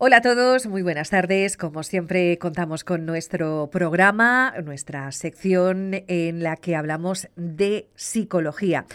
[0.00, 1.56] Hola a todos, muy buenas tardes.
[1.56, 8.86] Como siempre contamos con nuestro programa, nuestra sección en la que hablamos de psicología.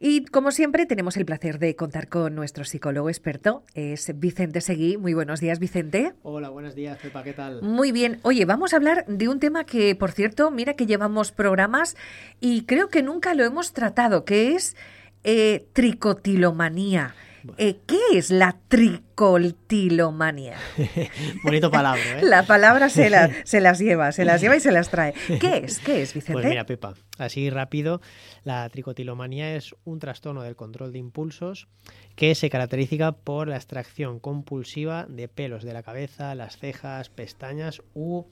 [0.00, 4.96] Y como siempre tenemos el placer de contar con nuestro psicólogo experto, es Vicente Seguí.
[4.96, 6.14] Muy buenos días, Vicente.
[6.24, 7.62] Hola, buenos días, Pepa, ¿qué tal?
[7.62, 8.18] Muy bien.
[8.22, 11.96] Oye, vamos a hablar de un tema que, por cierto, mira que llevamos programas
[12.40, 14.76] y creo que nunca lo hemos tratado, que es
[15.22, 17.14] eh, tricotilomanía.
[17.56, 20.56] Eh, ¿Qué es la tricotilomanía?
[21.44, 22.22] Bonito palabra, ¿eh?
[22.22, 23.10] La palabra se,
[23.44, 25.14] se, las lleva, se las lleva y se las trae.
[25.40, 25.78] ¿Qué es?
[25.78, 26.32] ¿Qué es, Vicente?
[26.32, 28.00] Pues mira, Pepa, así rápido,
[28.44, 31.68] la tricotilomanía es un trastorno del control de impulsos
[32.16, 37.82] que se caracteriza por la extracción compulsiva de pelos de la cabeza, las cejas, pestañas
[37.94, 38.24] u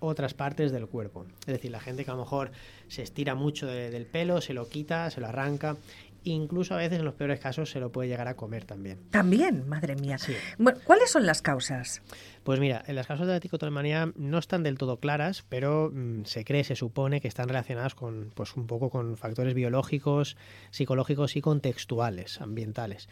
[0.00, 1.26] otras partes del cuerpo.
[1.40, 2.52] Es decir, la gente que a lo mejor
[2.88, 5.76] se estira mucho del pelo, se lo quita, se lo arranca
[6.24, 8.98] incluso a veces en los peores casos se lo puede llegar a comer también.
[9.10, 10.16] También, madre mía.
[10.58, 12.02] Bueno, ¿Cuáles son las causas?
[12.42, 16.24] Pues mira, en las causas de la tricotomanía no están del todo claras, pero mm,
[16.24, 20.36] se cree, se supone que están relacionadas con, pues un poco con factores biológicos,
[20.70, 23.08] psicológicos y contextuales, ambientales.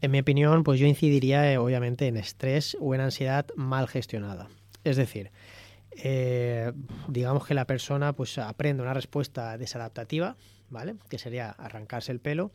[0.00, 4.48] En mi opinión, pues yo incidiría eh, obviamente en estrés o en ansiedad mal gestionada.
[4.84, 5.30] Es decir,
[5.96, 6.72] eh,
[7.08, 10.36] digamos que la persona pues aprende una respuesta desadaptativa,
[10.70, 10.96] ¿vale?
[11.08, 12.50] Que sería arrancarse el pelo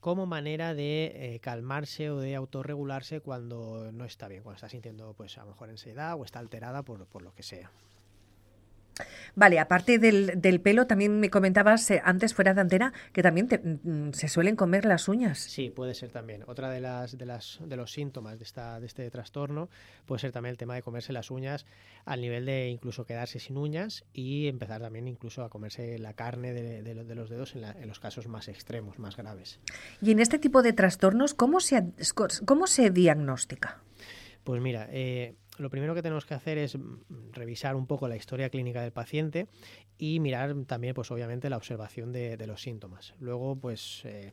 [0.00, 5.12] como manera de eh, calmarse o de autorregularse cuando no está bien, cuando está sintiendo
[5.14, 7.70] pues a lo mejor ansiedad o está alterada por, por lo que sea.
[9.34, 13.48] Vale, aparte del, del, pelo, también me comentabas eh, antes fuera de antena que también
[13.48, 15.38] mm, mm, se suelen comer las uñas.
[15.38, 16.44] Sí, puede ser también.
[16.46, 19.68] Otra de las de las de los síntomas de esta de este trastorno
[20.06, 21.66] puede ser también el tema de comerse las uñas
[22.04, 26.52] al nivel de incluso quedarse sin uñas y empezar también incluso a comerse la carne
[26.52, 29.60] de, de, los dedos en, en, los casos más extremos, más graves.
[30.00, 31.84] Y en este tipo de trastornos, ¿cómo se
[32.44, 33.82] cómo se diagnostica?
[34.44, 36.76] Pues mira, eh, lo primero que tenemos que hacer es
[37.32, 39.48] revisar un poco la historia clínica del paciente
[39.98, 43.14] y mirar también, pues obviamente, la observación de, los síntomas.
[43.20, 44.04] Luego, pues...
[44.04, 44.32] Eh,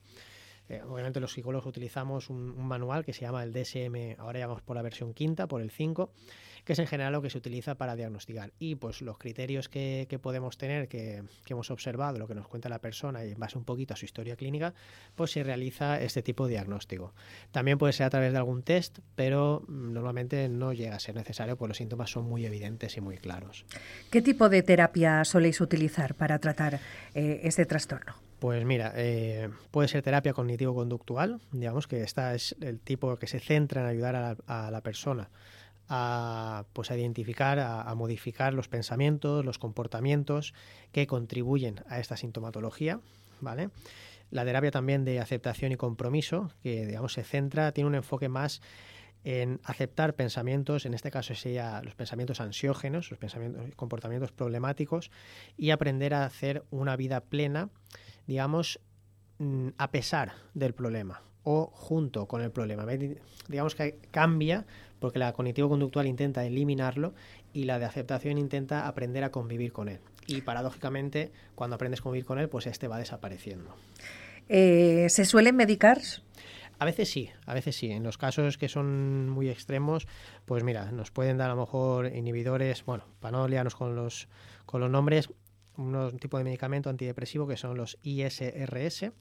[0.70, 4.76] eh, obviamente los psicólogos utilizamos un, manual que se llama el DSM, ahora llamamos por
[4.76, 6.12] la versión quinta, por el 5,
[6.66, 8.52] que es en general lo que se utiliza para diagnosticar.
[8.60, 12.80] Y pues los criterios que, podemos tener, que, hemos observado, lo que nos cuenta la
[12.80, 14.74] persona y en base un poquito a su historia clínica,
[15.16, 17.14] pues se realiza este tipo de diagnóstico.
[17.52, 21.16] También puede ser a través de algún test, pero mm, normalmente no llega a ser
[21.16, 23.66] necesario porque los síntomas son muy evidentes y muy claros.
[24.12, 26.82] ¿Qué tipo de terapia soléis utilizar para tratar
[27.14, 28.27] eh, este trastorno?
[28.40, 33.40] Pues mira, eh, puede ser terapia cognitivo-conductual, digamos que esta es el tipo que se
[33.40, 35.30] centra en ayudar a la persona
[35.90, 40.54] a, pues, a identificar, a, modificar los pensamientos, los comportamientos
[40.92, 43.00] que contribuyen a esta sintomatología,
[43.42, 43.70] ¿vale?
[44.30, 48.62] La terapia también de aceptación y compromiso, que digamos se centra, tiene un enfoque más
[49.24, 55.12] en aceptar pensamientos, en este caso sería los pensamientos ansiógenos, los pensamientos, comportamientos problemáticos,
[55.58, 57.70] y aprender a hacer una vida plena,
[58.28, 58.80] digamos,
[59.40, 62.86] mm, a pesar del problema o junto con el problema.
[63.48, 64.66] Digamos que cambia
[65.00, 67.14] porque la cognitivo-conductual intenta eliminarlo
[67.54, 70.00] y la de aceptación intenta aprender a convivir con él.
[70.28, 73.74] Y paradójicamente, cuando aprendes a convivir con él, pues este va desapareciendo.
[74.50, 76.02] Eh, ¿Se suelen medicar?
[76.80, 77.92] A veces sí, a veces sí.
[77.92, 80.08] En los casos que son muy extremos,
[80.46, 84.28] pues mira, nos pueden dar a lo mejor inhibidores, bueno, para no liarnos con los,
[84.66, 85.30] con los nombres,
[85.78, 89.12] un tipo de medicamento antidepresivo que son los ISRS,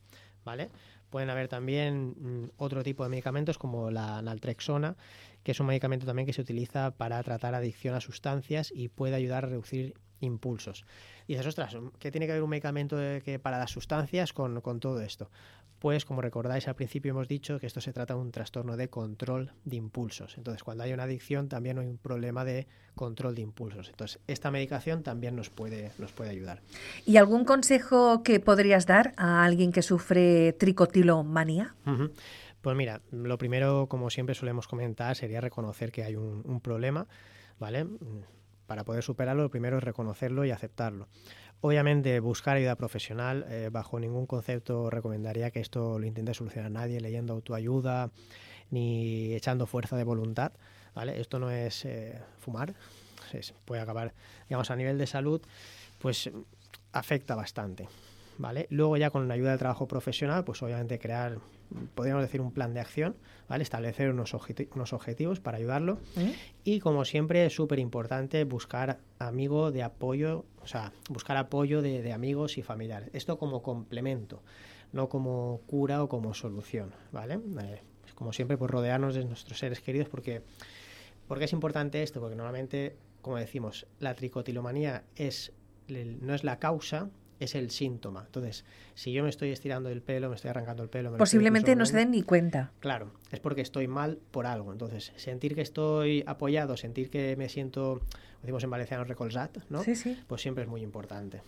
[0.44, 0.70] ¿vale?
[1.10, 4.96] Pueden haber también mm, otro tipo de medicamentos como la naltrexona,
[5.42, 9.14] que es un medicamento también que se utiliza para tratar adicción a sustancias y puede
[9.14, 10.84] ayudar a reducir impulsos.
[11.28, 15.00] Dices, ostras, ¿qué tiene que ver un medicamento que para las sustancias con, con, todo
[15.02, 15.30] esto?
[15.78, 18.88] Pues, como recordáis al principio, hemos dicho que esto se trata de un trastorno de
[18.88, 20.38] control de impulsos.
[20.38, 23.88] Entonces, cuando hay una adicción, también hay un problema de control de impulsos.
[23.90, 26.60] Entonces, esta medicación también nos puede, nos puede ayudar.
[27.04, 31.74] ¿Y algún consejo que podrías dar a alguien que sufre tricotilomanía?
[32.62, 37.06] Pues mira, lo primero, como siempre solemos comentar, sería reconocer que hay un, problema,
[37.60, 37.86] ¿vale?
[38.66, 41.08] Para poder superarlo, lo primero es reconocerlo y aceptarlo.
[41.60, 47.00] Obviamente, buscar ayuda profesional, eh, bajo ningún concepto recomendaría que esto lo intente solucionar nadie
[47.00, 48.10] leyendo autoayuda
[48.70, 50.52] ni echando fuerza de voluntad,
[50.94, 51.20] ¿vale?
[51.20, 52.74] Esto no es eh, fumar,
[53.64, 54.12] puede acabar,
[54.48, 55.40] digamos, a nivel de salud,
[55.98, 56.30] pues
[56.92, 57.88] afecta bastante,
[58.38, 58.66] ¿vale?
[58.70, 61.38] Luego ya con la ayuda del trabajo profesional, pues obviamente crear
[61.94, 63.16] podríamos decir, un plan de acción,
[63.48, 63.62] ¿vale?
[63.62, 64.34] Establecer unos,
[64.74, 65.98] unos objetivos para ayudarlo.
[66.64, 72.12] Y como siempre, es súper importante buscar amigo de apoyo, o sea, buscar apoyo de,
[72.12, 73.10] amigos y familiares.
[73.12, 74.42] Esto como complemento,
[74.92, 77.40] no como cura o como solución, ¿vale?
[77.62, 77.82] Eh,
[78.14, 80.42] como siempre, pues rodearnos de nuestros seres queridos porque
[81.26, 82.20] ¿Por qué es importante esto?
[82.20, 85.52] Porque normalmente, como decimos, la tricotilomanía es,
[85.88, 87.10] no es la causa,
[87.40, 88.24] es el síntoma.
[88.26, 91.16] Entonces, si yo me estoy estirando el pelo, me estoy arrancando el pelo...
[91.16, 92.72] Posiblemente no se den ni cuenta.
[92.80, 94.72] Claro, es porque estoy mal por algo.
[94.72, 98.00] Entonces, sentir que estoy apoyado, sentir que me siento,
[98.46, 99.82] decimos en valenciano, recolzat, ¿no?
[99.82, 100.16] Sí, sí.
[100.28, 101.42] Pues siempre es muy importante.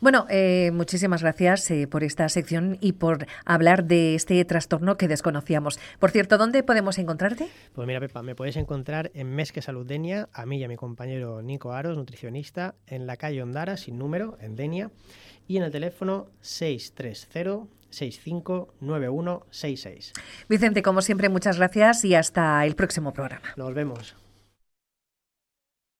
[0.00, 5.08] Bueno, eh, muchísimas gracias eh, por esta sección y por hablar de este trastorno que
[5.08, 5.78] desconocíamos.
[5.98, 7.50] Por cierto, ¿dónde podemos encontrarte?
[7.74, 10.76] Pues mira, Pepa, me podéis encontrar en Mesque Salud Denia, a mí y a mi
[10.76, 14.90] compañero Nico Aros, nutricionista, en la calle Ondara, sin número, en Denia
[15.46, 20.14] y en el teléfono 630 659166.
[20.48, 23.52] Vicente, como siempre, muchas gracias y hasta el próximo programa.
[23.56, 24.25] Nos vemos.